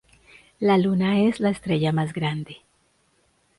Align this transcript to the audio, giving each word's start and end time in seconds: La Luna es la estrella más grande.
La 0.59 0.79
Luna 0.79 1.19
es 1.19 1.39
la 1.39 1.51
estrella 1.51 1.91
más 1.91 2.11
grande. 2.11 2.63